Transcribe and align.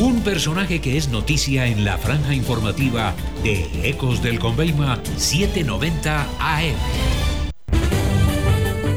Un 0.00 0.22
personaje 0.22 0.80
que 0.80 0.96
es 0.96 1.08
noticia 1.08 1.66
en 1.66 1.84
la 1.84 1.96
franja 1.98 2.34
informativa 2.34 3.14
de 3.44 3.88
Ecos 3.88 4.20
del 4.20 4.40
Conveima 4.40 4.98
790 5.16 6.26
AM. 6.40 6.74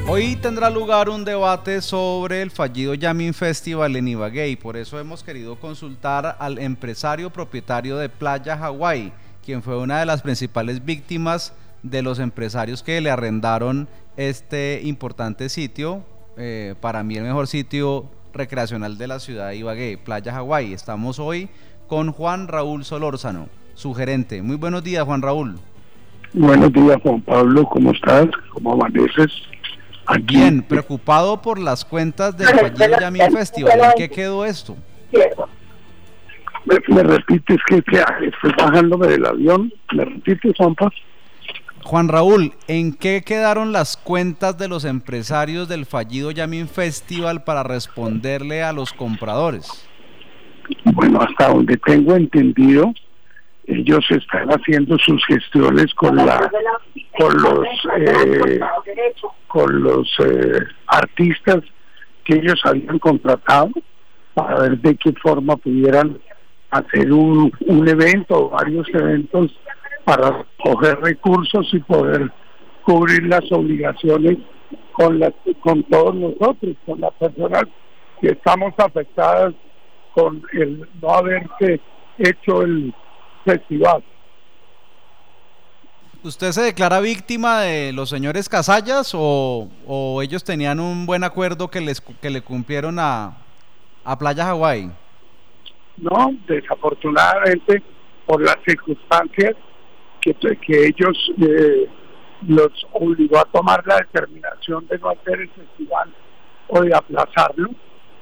Hoy 0.07 0.37
tendrá 0.37 0.71
lugar 0.71 1.09
un 1.09 1.23
debate 1.23 1.83
sobre 1.83 2.41
el 2.41 2.49
fallido 2.49 2.95
Yamin 2.95 3.35
Festival 3.35 3.95
en 3.95 4.07
Ibagué 4.07 4.49
y 4.49 4.55
por 4.55 4.75
eso 4.75 4.99
hemos 4.99 5.23
querido 5.23 5.59
consultar 5.59 6.35
al 6.39 6.57
empresario 6.57 7.29
propietario 7.29 7.97
de 7.97 8.09
Playa 8.09 8.57
Hawái, 8.57 9.13
quien 9.45 9.61
fue 9.61 9.77
una 9.77 9.99
de 9.99 10.07
las 10.07 10.23
principales 10.23 10.83
víctimas 10.83 11.53
de 11.83 12.01
los 12.01 12.17
empresarios 12.17 12.81
que 12.81 12.99
le 13.01 13.11
arrendaron 13.11 13.87
este 14.15 14.81
importante 14.83 15.47
sitio, 15.49 16.03
eh, 16.37 16.73
para 16.81 17.03
mí 17.03 17.17
el 17.17 17.23
mejor 17.23 17.47
sitio 17.47 18.16
recreacional 18.37 18.97
de 18.97 19.07
la 19.07 19.19
ciudad 19.19 19.49
de 19.49 19.57
Ibagué, 19.57 19.97
Playa 19.97 20.31
Hawái. 20.31 20.73
Estamos 20.73 21.19
hoy 21.19 21.49
con 21.87 22.11
Juan 22.11 22.47
Raúl 22.47 22.85
Solórzano, 22.85 23.49
su 23.73 23.93
gerente. 23.93 24.41
Muy 24.41 24.55
buenos 24.55 24.83
días, 24.83 25.03
Juan 25.03 25.21
Raúl. 25.21 25.55
Buenos 26.33 26.71
días, 26.71 26.97
Juan 27.03 27.21
Pablo. 27.21 27.65
¿Cómo 27.65 27.91
estás? 27.91 28.27
¿Cómo 28.53 28.73
amaneces? 28.73 29.31
Bien, 30.23 30.61
preocupado 30.61 31.41
por 31.41 31.59
las 31.59 31.83
cuentas 31.83 32.37
del 32.37 32.47
fallido 32.47 32.99
Yamin 32.99 33.31
Festival. 33.31 33.79
¿En 33.81 33.91
qué 33.97 34.09
quedó 34.09 34.45
esto? 34.45 34.77
Me, 36.65 37.03
repites 37.03 37.57
que, 37.67 37.81
que 37.81 37.97
estoy 37.97 38.51
bajándome 38.57 39.07
del 39.07 39.25
avión. 39.25 39.71
¿Me 39.93 40.05
repites, 40.05 40.53
Juanpa? 40.57 40.89
Juan 41.87 42.09
Raúl, 42.09 42.51
¿en 42.67 42.91
qué 42.91 43.23
quedaron 43.25 43.71
las 43.71 43.95
cuentas 43.95 44.57
de 44.57 44.67
los 44.67 44.83
empresarios 44.83 45.69
del 45.69 45.85
fallido 45.85 46.31
Yamin 46.31 46.67
Festival 46.67 47.45
para 47.45 47.63
responderle 47.63 48.61
a 48.61 48.73
los 48.73 48.91
compradores? 48.91 49.87
Bueno, 50.83 51.21
hasta 51.21 51.47
donde 51.47 51.77
tengo 51.77 52.13
entendido, 52.17 52.93
ellos 53.67 54.05
están 54.09 54.49
haciendo 54.49 54.97
sus 54.97 55.25
gestiones 55.27 55.93
con 55.93 56.17
la 56.17 56.51
con 57.17 57.41
los 57.41 57.65
eh, 57.97 58.59
con 59.47 59.81
los 59.81 60.13
eh, 60.25 60.59
artistas 60.87 61.59
que 62.25 62.33
ellos 62.35 62.59
habían 62.65 62.99
contratado 62.99 63.69
para 64.33 64.59
ver 64.59 64.77
de 64.79 64.93
qué 64.97 65.13
forma 65.13 65.55
pudieran 65.55 66.17
hacer 66.69 67.13
un, 67.13 67.49
un 67.65 67.87
evento 67.87 68.49
varios 68.49 68.89
eventos 68.89 69.57
para 70.07 70.45
coger 70.63 71.01
recursos 71.01 71.67
y 71.73 71.79
poder 71.79 72.31
cubrir 72.85 73.23
las 73.23 73.43
obligaciones 73.51 74.37
con 74.93 75.19
la, 75.19 75.33
con 75.59 75.83
todos 75.83 76.15
nosotros, 76.15 76.77
con 76.85 77.01
las 77.01 77.13
personas 77.15 77.63
que 78.21 78.29
estamos 78.29 78.73
afectadas 78.77 79.53
con 80.13 80.41
el 80.53 80.87
no 81.01 81.09
haberse 81.09 81.81
hecho 82.17 82.61
el 82.61 82.93
festival. 83.43 84.01
¿Usted 86.23 86.51
se 86.53 86.61
declara 86.61 87.01
víctima 87.01 87.59
de 87.59 87.91
los 87.91 88.09
señores 88.09 88.47
Casallas 88.47 89.11
o, 89.13 89.67
o 89.85 90.21
ellos 90.21 90.45
tenían 90.45 90.79
un 90.79 91.05
buen 91.05 91.25
acuerdo 91.25 91.67
que 91.67 91.81
les 91.81 91.99
que 91.99 92.29
le 92.29 92.41
cumplieron 92.41 92.97
a, 92.97 93.35
a 94.05 94.17
Playa 94.17 94.45
Hawái? 94.45 94.89
No, 95.97 96.33
desafortunadamente 96.47 97.83
por 98.25 98.41
las 98.41 98.55
circunstancias 98.65 99.55
que, 100.33 100.87
ellos 100.87 101.31
eh, 101.41 101.87
los 102.47 102.71
obligó 102.93 103.39
a 103.39 103.45
tomar 103.45 103.83
la 103.85 103.97
determinación 103.97 104.87
de 104.87 104.99
no 104.99 105.09
hacer 105.09 105.41
el 105.41 105.49
festival 105.49 106.09
o 106.67 106.81
de 106.81 106.93
aplazarlo, 106.93 107.69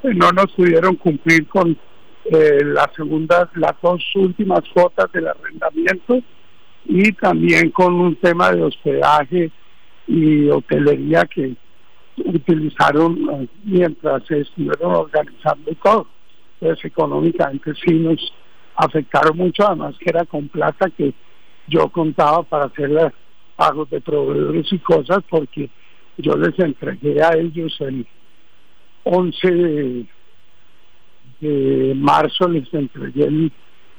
pues 0.02 0.16
no 0.16 0.32
nos 0.32 0.52
pudieron 0.54 0.96
cumplir 0.96 1.48
con 1.48 1.78
eh, 2.26 2.64
las 2.64 2.88
segundas, 2.96 3.50
las 3.56 3.74
dos 3.82 4.04
últimas 4.16 4.62
cuotas 4.74 5.12
del 5.12 5.28
arrendamiento 5.28 6.22
y 6.86 7.12
también 7.14 7.72
con 7.72 7.94
un 7.96 8.16
tema 8.16 8.52
de 8.52 8.64
hospedaje 8.64 9.52
y 10.08 10.50
hotelería 10.50 11.26
que 11.26 11.56
utilizaron 12.18 13.18
eh, 13.32 13.48
mientras 13.64 14.30
estuvieron 14.30 14.96
organizando 14.96 15.72
todo. 15.84 16.08
Entonces 16.60 16.86
económicamente 16.86 17.74
sí 17.84 17.94
nos 17.94 18.34
afectaron 18.76 19.38
mucho, 19.38 19.68
además 19.68 19.96
que 20.00 20.10
era 20.10 20.26
con 20.26 20.48
plata 20.48 20.90
que 20.90 21.14
yo 21.68 21.90
contaba 21.90 22.44
para 22.44 22.66
hacer 22.66 22.90
los 22.90 23.12
pagos 23.56 23.90
de 23.90 24.02
proveedores 24.02 24.72
y 24.72 24.80
cosas 24.80 25.20
porque 25.30 25.70
yo 26.18 26.36
les 26.36 26.58
entregué 26.60 27.22
a 27.22 27.36
ellos 27.36 27.76
el 27.80 28.06
11 29.04 30.08
de, 31.40 31.94
marzo, 31.96 32.48
les 32.48 32.74
entregué 32.74 33.26
el, 33.26 33.52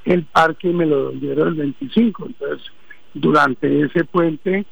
el 0.04 0.24
parque 0.24 0.68
y 0.68 0.72
me 0.72 0.86
lo 0.86 1.10
dieron 1.12 1.48
el 1.48 1.54
25. 1.54 2.26
Entonces, 2.26 2.66
durante 3.14 3.82
ese 3.82 4.04
puente, 4.04 4.64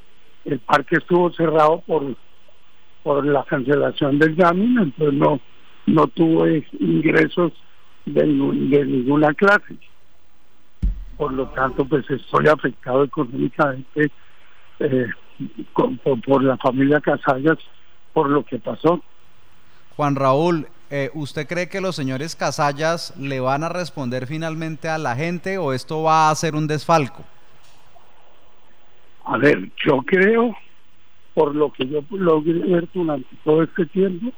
el 0.45 0.59
parque 0.61 0.97
estuvo 0.97 1.33
cerrado 1.33 1.83
por 1.87 2.17
por 3.03 3.25
la 3.27 3.45
cancelación 3.45 4.19
del 4.19 4.31
examen, 4.31 4.79
entonces 4.79 5.15
no 5.15 5.39
no 5.87 6.07
tuve 6.07 6.67
ingresos 6.81 7.53
de, 8.07 8.23
de 8.23 8.85
ninguna 8.87 9.35
clase 9.35 9.77
por 11.17 11.33
lo 11.33 11.49
tanto 11.49 11.85
pues 11.85 12.09
estoy 12.11 12.49
afectado 12.49 13.05
económicamente 13.05 14.11
eh, 14.81 15.07
por, 15.73 16.43
la 16.43 16.57
familia 16.59 17.01
Casallas 17.01 17.59
por 18.13 18.31
lo 18.31 18.45
que 18.45 18.59
pasó. 18.59 19.03
Juan 19.97 20.17
Raúl, 20.17 20.69
eh, 20.91 21.11
¿usted 21.15 21.47
cree 21.47 21.69
que 21.69 21.81
los 21.81 21.97
señores 21.97 22.37
Casallas 22.37 23.17
le 23.19 23.41
van 23.41 23.65
a 23.65 23.69
responder 23.69 24.27
finalmente 24.27 24.89
a 24.89 24.99
la 24.99 25.17
gente 25.17 25.59
o 25.59 25.73
esto 25.73 26.03
va 26.03 26.31
a 26.31 26.35
ser 26.35 26.55
un 26.55 26.67
desfalco? 26.67 27.25
A 29.25 29.39
ver, 29.39 29.71
yo 29.85 30.03
creo, 30.05 30.55
por 31.33 31.55
lo 31.55 31.73
que 31.73 31.87
yo 31.87 32.05
logré 32.11 32.59
ver 32.59 32.89
durante 32.93 33.29
todo 33.45 33.63
este 33.63 33.87
tiempo, 33.87 34.33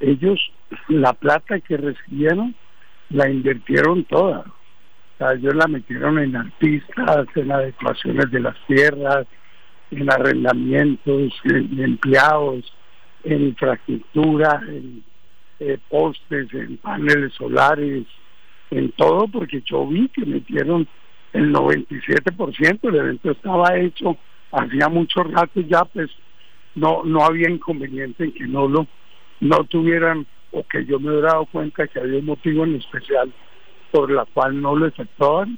ellos 0.00 0.40
la 0.88 1.12
plata 1.12 1.60
que 1.60 1.76
recibieron 1.76 2.54
la 3.10 3.30
invirtieron 3.30 4.04
toda 4.04 4.44
ellos 5.18 5.54
la 5.54 5.66
metieron 5.66 6.18
en 6.18 6.36
artistas, 6.36 7.26
en 7.34 7.52
adecuaciones 7.52 8.30
de 8.30 8.40
las 8.40 8.56
tierras, 8.66 9.26
en 9.90 10.10
arrendamientos, 10.10 11.32
en 11.44 11.80
empleados, 11.80 12.72
en 13.22 13.48
infraestructura, 13.48 14.60
en 14.68 15.04
eh, 15.60 15.78
postes, 15.88 16.52
en 16.52 16.76
paneles 16.78 17.32
solares, 17.34 18.04
en 18.70 18.92
todo, 18.92 19.28
porque 19.28 19.62
yo 19.64 19.86
vi 19.86 20.08
que 20.08 20.26
metieron 20.26 20.86
el 21.32 21.52
97%, 21.52 22.78
el 22.82 22.94
evento 22.94 23.30
estaba 23.30 23.76
hecho 23.76 24.16
hacía 24.54 24.88
mucho 24.88 25.22
rato 25.24 25.60
ya, 25.60 25.84
pues 25.84 26.10
no 26.74 27.02
no 27.04 27.24
había 27.24 27.50
inconveniente 27.50 28.24
en 28.24 28.32
que 28.32 28.46
no 28.46 28.68
lo 28.68 28.86
no 29.40 29.64
tuvieran 29.64 30.26
o 30.52 30.64
que 30.64 30.84
yo 30.84 30.98
me 31.00 31.10
hubiera 31.10 31.32
dado 31.32 31.46
cuenta 31.46 31.86
que 31.86 32.00
había 32.00 32.18
un 32.18 32.26
motivo 32.26 32.64
en 32.64 32.76
especial 32.76 33.32
por 33.94 34.10
la 34.10 34.24
cual 34.24 34.60
no 34.60 34.74
lo 34.74 34.86
efectuaban. 34.86 35.56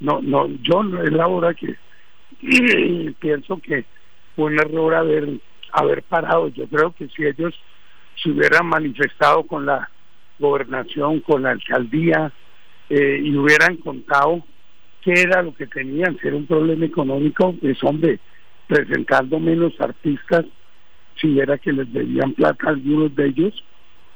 No, 0.00 0.20
no, 0.20 0.48
yo 0.60 0.82
es 1.04 1.12
la 1.12 1.28
hora 1.28 1.54
que 1.54 1.76
pienso 3.20 3.58
que 3.58 3.84
fue 4.34 4.46
un 4.46 4.58
error 4.58 4.92
haber, 4.92 5.38
haber 5.70 6.02
parado. 6.02 6.48
Yo 6.48 6.66
creo 6.66 6.90
que 6.90 7.06
si 7.06 7.24
ellos 7.24 7.54
se 8.20 8.30
hubieran 8.30 8.66
manifestado 8.66 9.44
con 9.44 9.66
la 9.66 9.88
gobernación, 10.40 11.20
con 11.20 11.44
la 11.44 11.50
alcaldía 11.52 12.32
eh, 12.90 13.20
y 13.22 13.36
hubieran 13.36 13.76
contado 13.76 14.44
qué 15.02 15.12
era 15.12 15.42
lo 15.42 15.54
que 15.54 15.68
tenían, 15.68 16.18
si 16.18 16.26
era 16.26 16.36
un 16.36 16.46
problema 16.46 16.86
económico, 16.86 17.54
pues 17.60 17.78
hombre, 17.84 18.18
presentando 18.66 19.38
menos 19.38 19.80
artistas, 19.80 20.44
si 21.20 21.38
era 21.38 21.56
que 21.56 21.70
les 21.70 21.92
debían 21.92 22.32
plata 22.32 22.66
a 22.66 22.70
algunos 22.70 23.14
de 23.14 23.26
ellos, 23.28 23.64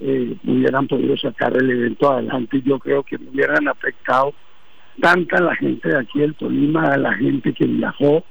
eh, 0.00 0.34
hubieran 0.46 0.88
podido 0.88 1.16
sacar 1.18 1.54
el 1.56 1.70
evento 1.70 2.10
adelante 2.10 2.62
yo 2.64 2.78
creo 2.78 3.02
que 3.02 3.18
me 3.18 3.28
hubieran 3.30 3.68
afectado 3.68 4.32
tanta 5.00 5.40
la 5.40 5.54
gente 5.56 5.88
de 5.88 5.98
aquí 5.98 6.20
del 6.20 6.34
Tolima, 6.34 6.96
la 6.96 7.14
gente 7.14 7.52
que 7.52 7.66
viajó 7.66 8.24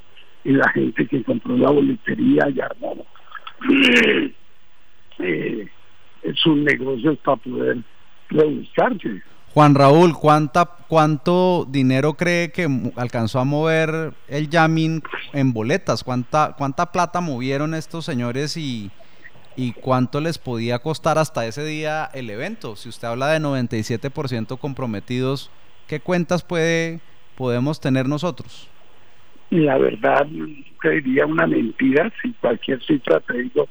y 0.44 0.51
la 0.51 0.69
gente 0.69 1.06
que 1.07 1.24
compró 1.24 1.57
la 1.57 1.69
boletería 1.69 2.50
y 2.50 2.60
armó 2.60 3.06
eh, 5.19 5.68
sus 6.36 6.57
negocios 6.57 7.18
para 7.19 7.38
poder 7.38 7.77
rebuscarse. 8.30 9.22
Juan 9.54 9.74
Raúl, 9.75 10.13
¿cuánta, 10.13 10.69
¿cuánto 10.88 11.65
dinero 11.68 12.13
cree 12.13 12.51
que 12.51 12.68
alcanzó 12.95 13.39
a 13.39 13.45
mover 13.45 14.13
el 14.27 14.50
Yamin 14.50 15.01
en 15.33 15.54
boletas? 15.54 16.04
¿Cuánta, 16.04 16.56
¿Cuánta 16.57 16.92
plata 16.92 17.19
movieron 17.19 17.74
estos 17.74 18.06
señores 18.06 18.56
y, 18.57 18.92
y 19.60 19.74
cuánto 19.74 20.22
les 20.22 20.38
podía 20.38 20.80
costar 20.80 21.18
hasta 21.18 21.46
ese 21.46 21.66
día 21.66 22.10
el 22.14 22.30
evento. 22.30 22.78
Si 22.78 22.88
usted 22.88 23.10
habla 23.10 23.28
de 23.28 23.42
97% 23.42 24.58
comprometidos, 24.58 25.52
¿qué 25.86 26.00
cuentas 26.00 26.44
puede 26.46 27.02
podemos 27.36 27.82
tener 27.82 28.08
nosotros? 28.08 28.70
La 29.50 29.78
verdad, 29.78 30.26
diría 30.82 31.26
una 31.26 31.46
mentira 31.46 32.10
si 32.22 32.32
cualquier 32.34 32.82
cifra 32.86 33.20
te 33.20 33.38
digo 33.40 33.68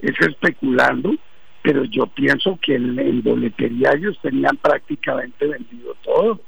es 0.00 0.18
especulando, 0.20 1.14
pero 1.60 1.84
yo 1.84 2.06
pienso 2.06 2.58
que 2.62 2.76
en, 2.76 3.22
boletería 3.22 3.90
ellos 3.94 4.18
tenían 4.22 4.56
prácticamente 4.56 5.46
vendido 5.46 5.94
todo, 6.02 6.40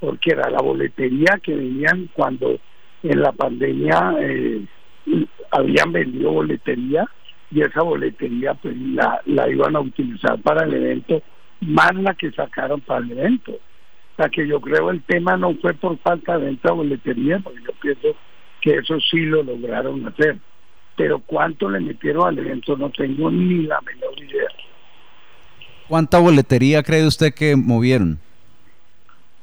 porque 0.00 0.32
era 0.32 0.50
la 0.50 0.60
boletería 0.60 1.38
que 1.40 1.54
venían 1.54 2.10
cuando 2.12 2.58
en 3.04 3.20
la 3.20 3.30
pandemia 3.30 4.16
eh, 4.18 4.64
habían 5.52 5.92
vendido 5.92 6.32
boletería 6.32 7.08
y 7.54 7.62
esa 7.62 7.82
boletería 7.82 8.54
pues 8.54 8.76
la, 8.76 9.22
la 9.26 9.48
iban 9.48 9.76
a 9.76 9.80
utilizar 9.80 10.40
para 10.42 10.64
el 10.64 10.74
evento 10.74 11.22
más 11.60 11.94
la 11.94 12.14
que 12.14 12.32
sacaron 12.32 12.80
para 12.80 13.04
el 13.04 13.12
evento. 13.12 13.52
O 13.52 14.16
sea 14.16 14.28
que 14.28 14.46
yo 14.46 14.60
creo 14.60 14.90
el 14.90 15.02
tema 15.02 15.36
no 15.36 15.54
fue 15.54 15.72
por 15.74 15.96
falta 15.98 16.36
de 16.36 16.46
venta 16.46 16.70
de 16.70 16.74
boletería, 16.74 17.38
porque 17.38 17.60
yo 17.64 17.72
pienso 17.80 18.16
que 18.60 18.76
eso 18.76 18.98
sí 19.00 19.20
lo 19.20 19.42
lograron 19.42 20.06
hacer. 20.06 20.38
Pero 20.96 21.20
cuánto 21.20 21.70
le 21.70 21.80
metieron 21.80 22.26
al 22.26 22.38
evento 22.38 22.76
no 22.76 22.90
tengo 22.90 23.30
ni 23.30 23.62
la 23.62 23.80
menor 23.80 24.18
idea. 24.18 24.48
¿Cuánta 25.88 26.18
boletería 26.18 26.82
cree 26.82 27.06
usted 27.06 27.32
que 27.34 27.56
movieron? 27.56 28.18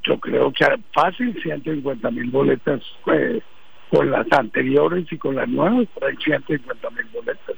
Yo 0.04 0.19
creo 0.19 0.52
que 0.52 0.66
fácil 0.94 1.40
150 1.42 2.12
mil 2.12 2.30
boletas 2.30 2.81
eh, 3.14 3.42
con 3.90 4.10
las 4.10 4.25
anteriores 4.31 5.06
y 5.12 5.18
con 5.18 5.36
las 5.36 5.48
nuevas, 5.48 5.88
por 5.94 6.06
ahí 6.06 6.16
150 6.18 6.90
mil 6.90 7.06
boletas. 7.14 7.56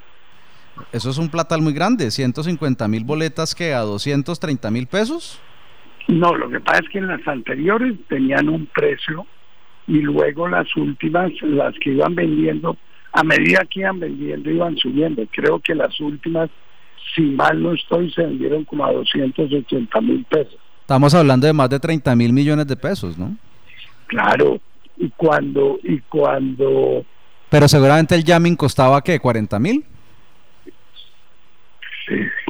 Eso 0.92 1.10
es 1.10 1.18
un 1.18 1.30
platal 1.30 1.62
muy 1.62 1.74
grande, 1.74 2.12
150 2.12 2.88
mil 2.88 3.04
boletas 3.04 3.54
que 3.54 3.74
a 3.74 3.82
230 3.82 4.72
mil 4.72 4.88
pesos. 4.88 5.40
No, 6.08 6.36
lo 6.36 6.50
que 6.50 6.60
pasa 6.60 6.82
es 6.84 6.90
que 6.90 6.98
en 7.00 7.08
las 7.08 7.26
anteriores 7.28 7.94
tenían 8.10 8.50
un 8.50 8.66
precio 8.68 9.26
y 9.88 10.00
luego 10.02 10.48
las 10.48 10.68
últimas, 10.76 11.32
las 11.42 11.74
que 11.80 11.92
iban 11.92 12.16
vendiendo, 12.16 12.78
a 13.12 13.24
medida 13.24 13.66
que 13.70 13.82
iban 13.82 14.00
vendiendo, 14.00 14.50
iban 14.50 14.78
subiendo. 14.78 15.24
Creo 15.32 15.60
que 15.60 15.76
las 15.76 16.00
últimas, 16.00 16.50
si 17.16 17.22
mal 17.22 17.62
no 17.62 17.74
estoy, 17.74 18.12
se 18.12 18.24
vendieron 18.24 18.66
como 18.66 18.86
a 18.86 18.92
280 18.92 20.02
mil 20.02 20.26
pesos. 20.26 20.58
Estamos 20.82 21.14
hablando 21.14 21.48
de 21.48 21.54
más 21.54 21.70
de 21.70 21.80
30 21.80 22.16
mil 22.16 22.34
millones 22.34 22.68
de 22.68 22.76
pesos, 22.76 23.18
¿no? 23.18 23.38
Claro, 24.08 24.60
y 24.98 25.10
cuando, 25.10 25.80
y 25.84 26.00
cuando... 26.02 27.06
Pero 27.50 27.68
seguramente 27.68 28.16
el 28.16 28.26
jamming 28.26 28.56
costaba, 28.56 29.02
¿qué? 29.02 29.22
¿40 29.22 29.60
mil? 29.60 29.86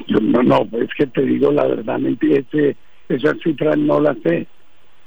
Yo 0.08 0.20
no, 0.20 0.44
no, 0.44 0.68
es 0.80 0.90
que 0.98 1.08
te 1.08 1.22
digo 1.22 1.52
la 1.52 1.66
verdad, 1.68 2.00
ese, 2.06 2.76
esas 3.10 3.38
cifras 3.44 3.78
no 3.78 4.00
las 4.00 4.18
sé. 4.24 4.48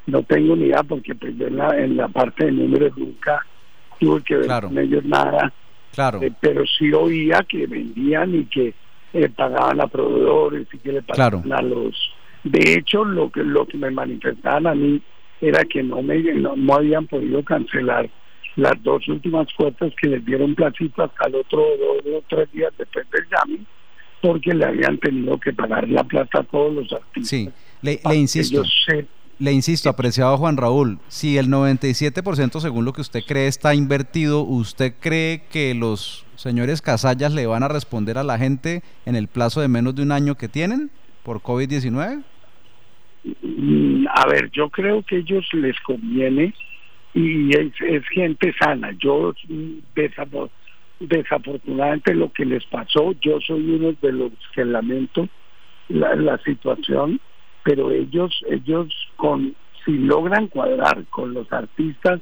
No 0.05 0.23
tengo 0.23 0.55
ni 0.55 0.67
idea 0.67 0.83
porque 0.83 1.13
pues 1.15 1.33
en 1.39 1.57
la, 1.57 1.77
en 1.77 1.97
la 1.97 2.07
parte 2.07 2.45
de 2.45 2.51
números 2.53 2.97
nunca 2.97 3.45
tuve 3.99 4.21
que 4.23 4.37
ver 4.37 4.47
con 4.61 4.77
ellos 4.77 5.03
nada. 5.03 5.51
Claro. 5.93 6.21
Eh, 6.21 6.31
pero 6.39 6.63
sí 6.65 6.93
oía 6.93 7.45
que 7.47 7.67
vendían 7.67 8.35
y 8.35 8.45
que 8.45 8.73
eh, 9.13 9.29
pagaban 9.29 9.81
a 9.81 9.87
proveedores 9.87 10.67
y 10.71 10.77
que 10.77 10.93
le 10.93 11.01
pagaban 11.01 11.51
a 11.51 11.61
los... 11.61 12.13
De 12.43 12.75
hecho, 12.75 13.03
lo 13.03 13.29
que, 13.29 13.43
lo 13.43 13.65
que 13.65 13.77
me 13.77 13.91
manifestaban 13.91 14.67
a 14.67 14.75
mí 14.75 15.01
era 15.41 15.65
que 15.65 15.83
no, 15.83 16.01
me, 16.01 16.17
no, 16.33 16.55
habían 16.73 17.05
podido 17.07 17.43
cancelar 17.43 18.09
las 18.55 18.81
dos 18.83 19.07
últimas 19.09 19.47
cuotas 19.53 19.93
que 20.01 20.07
les 20.07 20.25
dieron 20.25 20.55
placito 20.55 21.03
hasta 21.03 21.27
el 21.27 21.35
otro 21.35 21.59
dos 21.59 22.15
o 22.15 22.23
tres 22.29 22.51
días 22.53 22.73
después 22.77 23.05
del 23.11 23.25
jamming 23.29 23.65
porque 24.21 24.53
le 24.53 24.65
habían 24.65 24.97
tenido 24.97 25.39
que 25.39 25.53
pagar 25.53 25.87
la 25.89 26.03
plata 26.03 26.39
a 26.39 26.43
todos 26.43 26.73
los 26.73 26.93
artistas. 26.93 27.27
Sí, 27.27 27.49
le, 27.81 27.99
insisto. 28.15 28.63
Le 29.39 29.51
insisto, 29.51 29.89
apreciado 29.89 30.35
Juan 30.37 30.57
Raúl, 30.57 30.97
si 31.09 31.37
el 31.37 31.47
97% 31.47 32.59
según 32.59 32.85
lo 32.85 32.93
que 32.93 33.01
usted 33.01 33.21
cree 33.27 33.47
está 33.47 33.75
invertido, 33.75 34.41
¿usted 34.41 34.95
cree 34.99 35.43
que 35.51 35.75
los 35.75 36.25
señores 36.35 36.81
Casallas 36.81 37.33
le 37.33 37.45
van 37.45 37.61
a 37.61 37.67
responder 37.67 38.17
a 38.17 38.23
la 38.23 38.39
gente 38.39 38.81
en 39.05 39.15
el 39.15 39.27
plazo 39.27 39.61
de 39.61 39.67
menos 39.67 39.93
de 39.93 40.01
un 40.01 40.11
año 40.11 40.35
que 40.35 40.47
tienen 40.47 40.89
por 41.23 41.41
COVID-19? 41.41 42.23
Mm, 43.43 44.07
a 44.11 44.27
ver, 44.27 44.49
yo 44.51 44.69
creo 44.69 45.03
que 45.03 45.17
a 45.17 45.19
ellos 45.19 45.45
les 45.53 45.79
conviene 45.81 46.53
y 47.13 47.55
es, 47.55 47.73
gente 48.11 48.53
sana. 48.59 48.91
Yo 48.97 49.33
mm, 49.47 49.79
desafortunadamente 50.99 52.13
lo 52.13 52.31
que 52.31 52.45
les 52.45 52.65
pasó, 52.65 53.13
yo 53.21 53.39
soy 53.41 53.75
uno 53.75 53.93
de 54.01 54.11
los 54.11 54.31
que 54.53 54.65
lamento 54.65 55.27
la, 55.89 56.37
situación, 56.39 57.19
pero 57.63 57.91
ellos, 57.91 58.43
ellos 58.49 58.87
con, 59.15 59.55
si 59.85 59.97
logran 59.97 60.47
cuadrar 60.47 61.05
con 61.05 61.33
los 61.33 61.51
artistas 61.51 62.19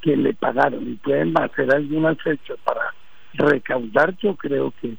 que 0.00 0.16
le 0.16 0.32
pagaron 0.34 0.90
y 0.90 0.94
pueden 0.94 1.34
hacer 1.38 1.74
algunas 1.74 2.20
fechas 2.22 2.56
para 2.64 2.94
recaudar, 3.34 4.16
yo 4.18 4.36
creo 4.36 4.72
que, 4.80 4.94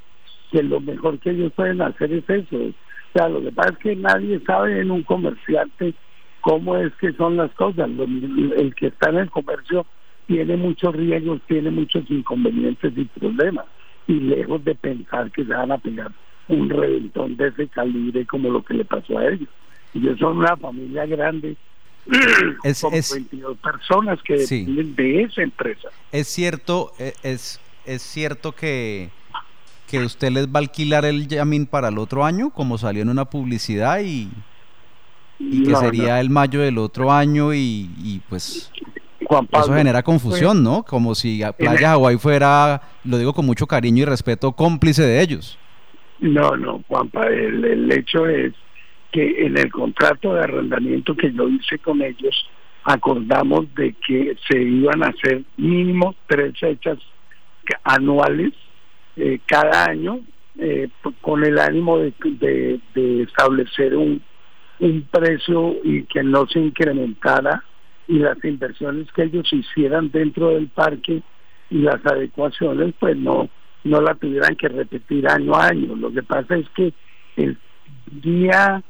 que 0.51 0.63
lo 0.63 0.79
mejor 0.79 1.19
que 1.19 1.31
ellos 1.31 1.51
pueden 1.53 1.81
hacer 1.81 2.12
es 2.13 2.29
eso. 2.29 2.57
O 2.57 3.17
sea, 3.17 3.29
lo 3.29 3.41
que 3.41 3.51
pasa 3.51 3.71
es 3.71 3.77
que 3.79 3.95
nadie 3.95 4.39
sabe 4.45 4.79
en 4.79 4.91
un 4.91 5.03
comerciante 5.03 5.94
cómo 6.41 6.77
es 6.77 6.94
que 6.95 7.13
son 7.13 7.38
las 7.38 7.51
cosas. 7.53 7.89
El 7.89 8.74
que 8.75 8.88
está 8.88 9.09
en 9.09 9.17
el 9.17 9.29
comercio 9.29 9.85
tiene 10.31 10.55
muchos 10.55 10.95
riesgos, 10.95 11.41
tiene 11.47 11.71
muchos 11.71 12.09
inconvenientes 12.09 12.93
y 12.95 13.03
problemas. 13.05 13.65
Y 14.07 14.13
lejos 14.13 14.63
de 14.63 14.75
pensar 14.75 15.29
que 15.31 15.43
se 15.43 15.53
van 15.53 15.71
a 15.71 15.77
pegar 15.77 16.11
un 16.47 16.69
reventón 16.69 17.35
de 17.35 17.49
ese 17.49 17.67
calibre 17.67 18.25
como 18.25 18.49
lo 18.49 18.63
que 18.63 18.73
le 18.73 18.85
pasó 18.85 19.17
a 19.17 19.27
ellos. 19.27 19.49
Ellos 19.93 20.17
son 20.19 20.37
una 20.37 20.55
familia 20.55 21.05
grande, 21.05 21.57
es, 22.63 22.83
22 23.13 23.57
personas 23.57 24.19
que 24.23 24.37
dependen 24.37 24.95
de 24.95 25.23
esa 25.23 25.41
empresa. 25.41 25.89
Es 26.11 26.27
cierto, 26.27 26.93
e, 26.97 27.13
es, 27.23 27.59
es 27.85 28.01
cierto 28.01 28.53
que, 28.53 29.09
que 29.87 29.99
usted 29.99 30.31
les 30.31 30.47
va 30.47 30.59
a 30.59 30.59
alquilar 30.59 31.03
el 31.03 31.27
Yamin 31.27 31.65
para 31.65 31.89
el 31.89 31.97
otro 31.97 32.23
año, 32.23 32.51
como 32.51 32.77
salió 32.77 33.01
en 33.01 33.09
una 33.09 33.25
publicidad 33.25 33.99
y, 33.99 34.29
y 35.39 35.63
que 35.63 35.75
sería 35.75 36.21
el 36.21 36.29
mayo 36.29 36.61
del 36.61 36.77
otro 36.77 37.11
año 37.11 37.53
y, 37.53 37.89
y 37.97 38.21
pues 38.29 38.71
eso 39.51 39.73
genera 39.73 40.03
confusión, 40.03 40.63
¿no? 40.63 40.83
Como 40.83 41.15
si 41.15 41.41
Playa 41.57 41.93
Hawaii 41.93 42.17
fuera, 42.17 42.81
lo 43.03 43.17
digo 43.17 43.33
con 43.33 43.45
mucho 43.45 43.67
cariño 43.67 44.03
y 44.03 44.05
respeto, 44.05 44.51
cómplice 44.53 45.03
de 45.03 45.21
ellos. 45.21 45.57
No, 46.19 46.55
no, 46.55 46.83
Juanpa, 46.87 47.27
el, 47.27 47.65
el 47.65 47.91
hecho 47.91 48.27
es 48.27 48.53
que 49.11 49.45
en 49.45 49.57
el 49.57 49.71
contrato 49.71 50.33
de 50.33 50.41
arrendamiento 50.41 51.15
que 51.15 51.33
yo 51.33 51.47
hice 51.49 51.79
con 51.79 52.01
ellos, 52.01 52.47
acordamos 52.83 53.73
de 53.75 53.93
que 54.05 54.35
se 54.47 54.61
iban 54.61 55.03
a 55.03 55.07
hacer 55.07 55.43
mínimo 55.57 56.15
tres 56.27 56.57
fechas 56.59 56.97
anuales 57.83 58.53
eh, 59.17 59.39
cada 59.45 59.85
año 59.85 60.19
eh, 60.57 60.89
con 61.21 61.43
el 61.43 61.59
ánimo 61.59 61.97
de, 61.97 62.13
de, 62.93 63.21
establecer 63.23 63.95
un, 63.95 64.21
un 64.79 65.07
precio 65.11 65.75
y 65.83 66.03
que 66.03 66.23
no 66.23 66.47
se 66.47 66.59
incrementara 66.59 67.63
y 68.07 68.19
las 68.19 68.43
inversiones 68.43 69.12
que 69.13 69.24
ellos 69.24 69.51
hicieran 69.51 70.12
dentro 70.12 70.50
del 70.50 70.67
parque 70.67 71.22
y 71.70 71.77
las 71.79 72.05
adecuaciones 72.05 72.93
pues 73.00 73.15
no 73.15 73.50
no 73.84 74.01
la 74.01 74.13
tuvieran 74.15 74.55
que 74.55 74.67
repetir 74.67 75.27
año 75.27 75.55
a 75.55 75.67
año. 75.67 75.96
Lo 75.96 76.12
que 76.12 76.24
pasa 76.24 76.55
es 76.55 76.70
que 76.70 76.93
el 77.36 77.58
día 78.12 78.84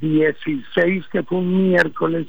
16, 0.00 1.06
que 1.08 1.22
fue 1.22 1.38
un 1.38 1.70
miércoles, 1.70 2.26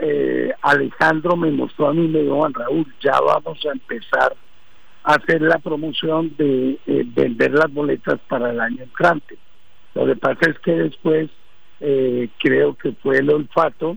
eh, 0.00 0.52
Alejandro 0.62 1.36
me 1.36 1.50
mostró 1.50 1.88
a 1.88 1.94
mí, 1.94 2.06
me 2.06 2.20
dijo, 2.20 2.36
Juan 2.36 2.54
Raúl, 2.54 2.86
ya 3.00 3.18
vamos 3.20 3.58
a 3.66 3.72
empezar 3.72 4.36
a 5.04 5.14
hacer 5.14 5.42
la 5.42 5.58
promoción 5.58 6.34
de 6.36 6.78
eh, 6.86 7.04
vender 7.06 7.52
las 7.52 7.72
boletas 7.72 8.20
para 8.28 8.50
el 8.50 8.60
año 8.60 8.82
entrante. 8.82 9.36
Lo 9.94 10.06
que 10.06 10.16
pasa 10.16 10.50
es 10.50 10.58
que 10.60 10.72
después, 10.72 11.30
eh, 11.80 12.28
creo 12.38 12.74
que 12.74 12.92
fue 12.92 13.18
el 13.18 13.30
olfato, 13.30 13.96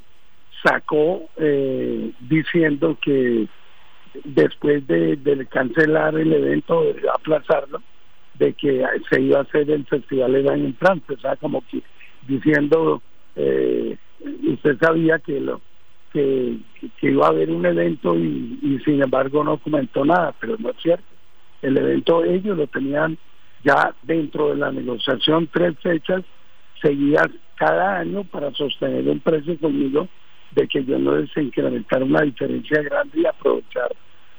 sacó 0.68 1.30
eh, 1.38 2.12
diciendo 2.20 2.98
que 3.02 3.48
después 4.24 4.86
de, 4.88 5.48
cancelar 5.50 6.16
el 6.16 6.34
evento, 6.34 6.84
de 6.84 7.04
aplazarlo, 7.14 7.82
de 8.36 8.54
que 8.54 8.84
se 9.10 9.22
iba 9.22 9.40
a 9.40 9.44
hacer 9.44 9.70
el 9.70 9.86
festival 9.86 10.36
el 10.36 10.50
año 10.50 10.66
entrante, 10.66 11.14
o 11.14 11.20
sea, 11.20 11.36
como 11.38 11.64
que 11.68 11.82
diciendo, 12.28 13.02
eh, 13.36 13.98
usted 14.48 14.78
sabía 14.80 15.20
que 15.20 15.40
lo 15.40 15.62
que, 16.12 16.58
iba 17.02 17.26
a 17.26 17.30
haber 17.30 17.50
un 17.52 17.66
evento 17.66 18.16
y, 18.16 18.60
y 18.62 18.80
sin 18.84 19.02
embargo 19.02 19.44
no 19.44 19.58
comentó 19.58 20.04
nada, 20.04 20.34
pero 20.40 20.58
no 20.58 20.70
es 20.72 20.78
cierto. 20.82 21.06
El 21.62 21.78
evento 21.78 22.24
ellos 22.24 22.58
lo 22.58 22.68
tenían 22.68 23.18
ya 23.64 23.94
dentro 24.04 24.50
de 24.50 24.58
la 24.58 24.72
negociación 24.72 25.50
tres 25.52 25.78
fechas 25.80 26.24
seguidas 26.82 27.28
cada 27.56 28.00
año 28.00 28.24
para 28.24 28.52
sostener 28.54 29.08
un 29.10 29.20
precio 29.20 29.58
conmigo 29.58 30.08
de 30.58 30.68
que 30.68 30.84
yo 30.84 30.98
no 30.98 31.20
incrementar 31.36 32.02
una 32.02 32.22
diferencia 32.22 32.82
grande 32.82 33.22
y 33.22 33.26
aprovechar 33.26 33.96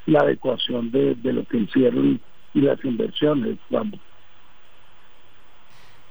la 0.07 0.21
adecuación 0.21 0.91
de, 0.91 1.17
lo 1.23 1.45
que 1.45 1.59
hicieron 1.59 2.21
y, 2.55 2.61
las 2.61 2.85
inversiones, 2.85 3.57
vamos. 3.71 4.01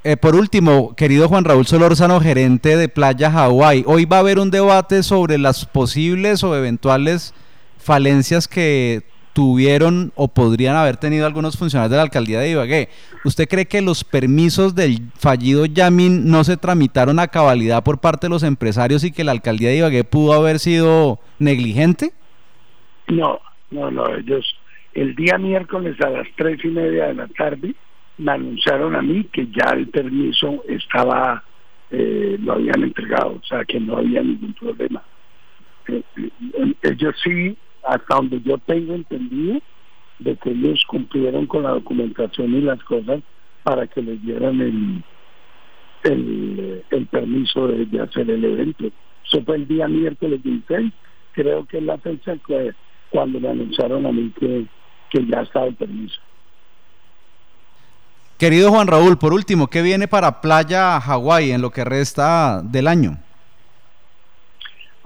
Eh, 0.05 0.15
por 0.15 0.35
último, 0.35 0.95
querido 0.95 1.27
Juan 1.27 1.43
Raúl 1.43 1.65
Solórzano, 1.65 2.21
gerente 2.21 2.77
de 2.77 2.87
Playa 2.87 3.29
Hawái, 3.29 3.83
hoy 3.85 4.05
va 4.05 4.17
a 4.17 4.19
haber 4.21 4.39
un 4.39 4.49
debate 4.49 5.03
sobre 5.03 5.37
las 5.37 5.65
posibles 5.65 6.41
o 6.45 6.55
eventuales 6.55 7.33
falencias 7.77 8.47
que 8.47 9.03
tuvieron 9.37 10.11
o 10.15 10.29
podrían 10.29 10.75
haber 10.75 10.97
tenido 10.97 11.27
algunos 11.27 11.59
funcionarios 11.59 11.91
de 11.91 11.97
la 11.97 12.01
alcaldía 12.01 12.39
de 12.39 12.49
Ibagué. 12.49 12.89
¿Usted 13.23 13.47
cree 13.47 13.67
que 13.67 13.83
los 13.83 14.03
permisos 14.03 14.73
del 14.73 15.11
fallido 15.13 15.67
Yamin 15.67 16.27
no 16.27 16.43
se 16.43 16.57
tramitaron 16.57 17.19
a 17.19 17.27
cabalidad 17.27 17.83
por 17.83 18.01
parte 18.01 18.25
de 18.25 18.31
los 18.31 18.41
empresarios 18.41 19.03
y 19.03 19.11
que 19.11 19.23
la 19.23 19.33
alcaldía 19.33 19.69
de 19.69 19.77
Ibagué 19.77 20.03
pudo 20.03 20.33
haber 20.33 20.57
sido 20.57 21.19
negligente? 21.37 22.13
No, 23.09 23.39
no, 23.69 23.91
no, 23.91 24.07
ellos 24.15 24.43
el 24.95 25.15
día 25.15 25.37
miércoles 25.37 26.01
a 26.01 26.09
las 26.09 26.27
tres 26.35 26.57
y 26.65 26.69
media 26.69 27.05
de 27.05 27.13
la 27.13 27.27
tarde 27.27 27.75
me 28.17 28.31
anunciaron 28.31 28.95
a 28.95 29.03
mí 29.03 29.23
que 29.25 29.45
ya 29.55 29.69
el 29.75 29.87
permiso 29.89 30.63
estaba, 30.67 31.43
eh, 31.91 32.37
lo 32.39 32.53
habían 32.53 32.81
entregado, 32.81 33.39
o 33.39 33.45
sea 33.47 33.63
que 33.65 33.79
no 33.79 33.97
había 33.97 34.23
ningún 34.23 34.53
problema. 34.53 35.03
Eh, 35.89 36.01
eh, 36.15 36.73
ellos 36.81 37.13
sí, 37.23 37.55
hasta 37.87 38.15
donde 38.15 38.41
yo 38.41 38.57
tengo 38.59 38.93
entendido, 38.93 39.59
de 40.19 40.35
que 40.37 40.49
ellos 40.49 40.83
cumplieron 40.87 41.45
con 41.45 41.63
la 41.63 41.71
documentación 41.71 42.53
y 42.55 42.61
las 42.61 42.81
cosas 42.83 43.21
para 43.63 43.87
que 43.87 44.01
les 44.01 44.21
dieran 44.23 44.61
el, 44.61 45.03
el, 46.89 47.05
permiso 47.07 47.67
de, 47.67 48.01
hacer 48.01 48.29
el 48.29 48.43
evento. 48.43 48.85
Eso 49.25 49.43
fue 49.43 49.57
el 49.57 49.67
día 49.67 49.87
miércoles 49.87 50.41
16, 50.43 50.91
creo 51.33 51.65
que 51.65 51.77
es 51.77 51.83
la 51.83 51.97
fecha 51.97 52.35
que 52.45 52.71
cuando 53.09 53.39
me 53.39 53.49
anunciaron 53.49 54.05
a 54.05 54.11
mí 54.11 54.31
que, 54.39 54.65
que 55.09 55.25
ya 55.25 55.41
estaba 55.41 55.67
el 55.67 55.75
permiso. 55.75 56.19
Querido 58.37 58.69
Juan 58.69 58.87
Raúl, 58.87 59.17
por 59.17 59.33
último, 59.33 59.67
¿qué 59.67 59.81
viene 59.81 60.07
para 60.07 60.41
Playa 60.41 60.99
Hawái 60.99 61.51
en 61.51 61.61
lo 61.61 61.71
que 61.71 61.83
resta 61.83 62.61
del 62.63 62.87
año? 62.87 63.17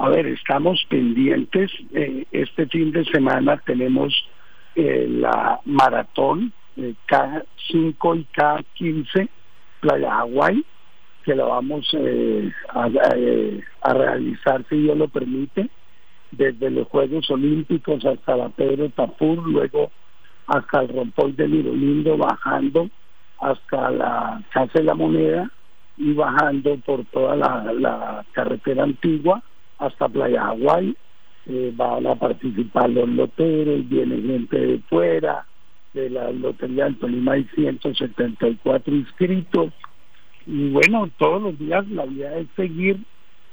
A 0.01 0.10
ver, 0.10 0.25
estamos 0.25 0.84
pendientes. 0.89 1.70
Eh, 1.93 2.25
este 2.31 2.65
fin 2.65 2.91
de 2.91 3.05
semana 3.05 3.58
tenemos 3.58 4.12
eh, 4.74 5.05
la 5.08 5.60
maratón 5.65 6.51
eh, 6.75 6.96
K5 7.08 8.17
y 8.17 8.27
K15 8.36 9.29
Playa 9.79 10.12
Hawái, 10.12 10.65
que 11.24 11.36
la 11.36 11.43
vamos 11.43 11.88
a, 12.74 12.89
a, 13.84 13.93
realizar, 13.93 14.65
si 14.70 14.77
Dios 14.77 14.98
lo 14.98 15.08
permite, 15.08 15.70
desde 16.31 16.72
los 16.72 16.88
Juegos 16.88 17.29
Olímpicos 17.29 18.03
hasta 18.03 18.36
la 18.38 18.50
Pedro 18.50 18.89
Tapur, 18.89 19.48
luego 19.48 19.91
hasta 20.48 20.81
el 20.81 20.88
Rompoy 20.88 21.34
de 21.34 21.48
Lindo, 21.48 22.17
bajando 22.17 22.89
hasta 23.39 23.91
la 23.91 24.41
Casa 24.50 24.79
de 24.79 24.84
la 24.84 24.96
Moneda 24.96 25.51
y 25.96 26.12
bajando 26.13 26.75
por 26.77 27.05
toda 27.05 27.36
la, 27.36 28.25
carretera 28.31 28.84
antigua 28.84 29.43
hasta 29.81 30.07
Playa 30.07 30.45
Hawaii. 30.47 30.95
Eh, 31.47 31.73
van 31.75 32.05
a 32.05 32.15
participar 32.15 32.89
los 32.91 33.09
loteros, 33.09 33.89
viene 33.89 34.21
gente 34.21 34.57
de 34.57 34.79
fuera, 34.88 35.45
de 35.93 36.09
la 36.09 36.31
Lotería 36.31 36.85
del 36.85 36.97
Tolima 36.97 37.33
hay 37.33 37.47
174 37.55 38.93
inscritos. 38.93 39.73
Y 40.45 40.69
bueno, 40.69 41.09
todos 41.17 41.41
los 41.41 41.59
días 41.59 41.88
la 41.89 42.05
idea 42.05 42.38
es 42.38 42.47
seguir 42.55 43.00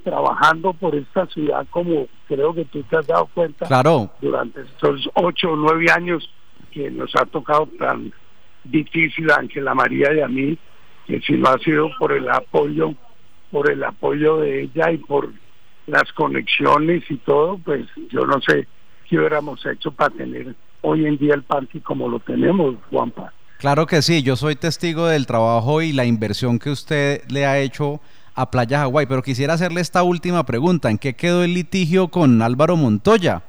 trabajando 0.04 0.72
por 0.74 0.94
esta 0.94 1.26
ciudad 1.26 1.66
como 1.70 2.06
creo 2.28 2.54
que 2.54 2.64
tú 2.66 2.82
te 2.84 2.96
has 2.96 3.06
dado 3.06 3.26
cuenta 3.34 3.66
claro. 3.66 4.10
durante 4.20 4.60
estos 4.60 5.10
ocho 5.14 5.52
o 5.52 5.56
nueve 5.56 5.86
años 5.90 6.30
que 6.70 6.90
nos 6.90 7.14
ha 7.16 7.26
tocado 7.26 7.66
tan 7.78 8.12
difícil 8.64 9.30
Ángela 9.30 9.74
María 9.74 10.14
y 10.14 10.20
a 10.20 10.28
mí, 10.28 10.58
que 11.06 11.20
si 11.20 11.32
no 11.34 11.48
ha 11.48 11.58
sido 11.58 11.90
por 11.98 12.12
el 12.12 12.28
apoyo, 12.28 12.94
por 13.50 13.70
el 13.70 13.82
apoyo 13.82 14.38
de 14.38 14.62
ella 14.62 14.92
y 14.92 14.98
por 14.98 15.32
las 15.88 16.12
conexiones 16.12 17.02
y 17.10 17.16
todo, 17.16 17.58
pues 17.58 17.86
yo 18.10 18.26
no 18.26 18.40
sé 18.40 18.68
qué 19.08 19.18
hubiéramos 19.18 19.64
hecho 19.66 19.90
para 19.90 20.10
tener 20.10 20.54
hoy 20.82 21.06
en 21.06 21.18
día 21.18 21.34
el 21.34 21.42
parque 21.42 21.80
como 21.80 22.08
lo 22.08 22.20
tenemos, 22.20 22.76
Juanpa. 22.90 23.32
Claro 23.58 23.86
que 23.86 24.02
sí, 24.02 24.22
yo 24.22 24.36
soy 24.36 24.54
testigo 24.54 25.06
del 25.06 25.26
trabajo 25.26 25.82
y 25.82 25.92
la 25.92 26.04
inversión 26.04 26.58
que 26.58 26.70
usted 26.70 27.22
le 27.28 27.44
ha 27.44 27.58
hecho 27.58 28.00
a 28.34 28.50
Playa 28.50 28.78
Hawái, 28.80 29.06
pero 29.06 29.22
quisiera 29.22 29.54
hacerle 29.54 29.80
esta 29.80 30.04
última 30.04 30.46
pregunta, 30.46 30.90
¿en 30.90 30.98
qué 30.98 31.14
quedó 31.14 31.42
el 31.42 31.54
litigio 31.54 32.08
con 32.08 32.40
Álvaro 32.40 32.76
Montoya? 32.76 33.42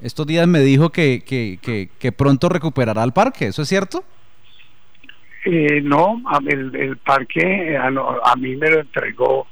Estos 0.00 0.26
días 0.26 0.46
me 0.46 0.60
dijo 0.60 0.90
que, 0.90 1.24
que, 1.26 1.58
que, 1.60 1.90
que 1.98 2.12
pronto 2.12 2.48
recuperará 2.48 3.02
el 3.02 3.12
parque, 3.12 3.46
¿eso 3.46 3.62
es 3.62 3.68
cierto? 3.68 4.04
Eh, 5.46 5.80
no, 5.80 6.20
el, 6.46 6.74
el 6.74 6.96
parque 6.96 7.40
eh, 7.74 7.76
a, 7.76 8.36
mí 8.36 8.56
me 8.56 8.68
lo 8.68 8.80
entregó 8.80 9.46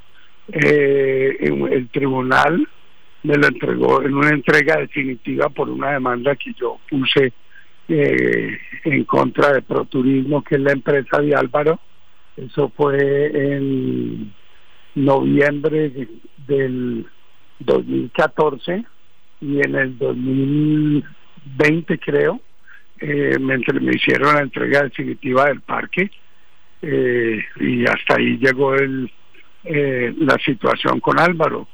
eh, 0.51 1.37
el 1.41 1.89
tribunal, 1.89 2.67
me 3.23 3.37
lo 3.37 3.47
entregó 3.47 4.03
en 4.03 4.13
una 4.13 4.29
entrega 4.29 4.77
definitiva 4.77 5.49
por 5.49 5.69
una 5.69 5.91
demanda 5.91 6.35
que 6.35 6.53
yo 6.53 6.79
puse 6.89 7.33
eh, 7.87 8.57
en 8.83 9.03
contra 9.05 9.53
de 9.53 9.61
Proturismo, 9.61 10.43
que 10.43 10.55
es 10.55 10.61
la 10.61 10.73
empresa 10.73 11.19
de 11.19 11.35
Álvaro. 11.35 11.79
Eso 12.37 12.71
fue 12.75 13.55
en 13.55 14.33
noviembre 14.95 16.07
del 16.47 17.05
2014 17.59 18.85
y 19.41 19.61
en 19.61 19.75
el 19.75 19.97
2020 19.97 21.99
creo 21.99 22.39
eh, 22.99 23.37
me, 23.39 23.57
hicieron 23.93 24.35
la 24.35 24.41
entrega 24.41 24.83
definitiva 24.83 25.45
del 25.45 25.61
parque 25.61 26.09
eh, 26.81 27.43
y 27.59 27.85
hasta 27.85 28.15
ahí 28.15 28.37
llegó 28.37 28.75
el, 28.75 29.11
eh, 29.65 30.13
la 30.17 30.37
situación 30.45 30.99
con 30.99 31.19
Álvaro. 31.19 31.67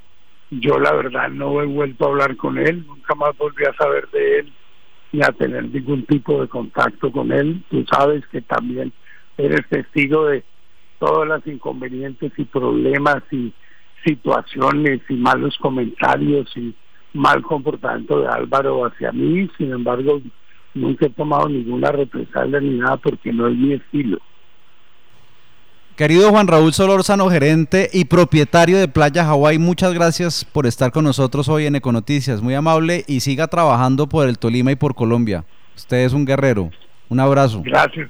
Yo 0.50 0.80
la 0.80 0.92
verdad 0.94 1.30
no 1.30 1.62
he 1.62 1.66
vuelto 1.66 2.06
a 2.06 2.10
hablar 2.10 2.36
con 2.36 2.58
él, 2.58 2.86
nunca 2.86 3.16
más 3.16 3.38
volví 3.38 3.64
a 3.66 3.74
saber 3.74 4.10
de 4.10 4.40
él 4.40 4.54
ni 5.12 5.22
a 5.22 5.32
tener 5.32 5.66
ningún 5.70 6.06
tipo 6.06 6.42
de 6.42 6.48
contacto 6.48 7.12
con 7.12 7.32
él. 7.32 7.64
Tú 7.70 7.86
sabes 7.92 8.26
que 8.28 8.42
también 8.42 8.94
eres 9.38 9.68
testigo 9.70 10.26
de 10.28 10.44
todos 11.00 11.28
los 11.28 11.46
inconvenientes 11.48 12.32
y 12.38 12.46
problemas 12.46 13.24
y 13.32 13.54
situaciones 14.06 15.02
y 15.10 15.14
malos 15.16 15.58
comentarios 15.58 16.52
y 16.56 16.74
mal 17.14 17.42
comportamiento 17.42 18.22
de 18.22 18.28
Álvaro 18.28 18.86
hacia 18.86 19.12
mí. 19.12 19.50
Sin 19.58 19.72
embargo, 19.72 20.22
nunca 20.74 21.08
he 21.08 21.10
tomado 21.10 21.50
ninguna 21.50 21.92
represalia 21.92 22.60
ni 22.60 22.78
nada 22.78 22.98
porque 22.98 23.34
no 23.34 23.48
es 23.48 23.56
mi 23.56 23.74
estilo. 23.74 24.20
Querido 26.02 26.32
Juan 26.32 26.48
Raúl 26.48 26.74
Solórzano, 26.74 27.30
gerente 27.30 27.88
y 27.94 28.06
propietario 28.06 28.80
de 28.80 28.88
Playa 28.88 29.24
Hawái, 29.24 29.60
muchas 29.60 29.94
gracias 29.94 30.44
por 30.44 30.66
estar 30.66 30.92
con 30.92 31.04
nosotros 31.04 31.48
hoy 31.48 31.68
en 31.68 31.76
Econoticias. 31.76 32.42
Muy 32.42 32.56
amable 32.56 33.06
y 33.08 33.20
siga 33.20 33.48
trabajando 33.48 34.08
por 34.08 34.28
el 34.28 34.40
Tolima 34.40 34.72
y 34.72 34.76
por 34.76 34.96
Colombia. 34.96 35.46
Usted 35.76 35.98
es 35.98 36.14
un 36.14 36.26
guerrero. 36.26 36.72
Un 37.08 37.20
abrazo. 37.20 37.62
Gracias. 37.64 38.10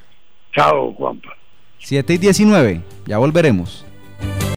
Chao, 0.53 0.93
Juanpa. 0.93 1.35
7 1.79 2.13
y 2.13 2.17
19. 2.17 2.81
Ya 3.07 3.17
volveremos. 3.17 3.85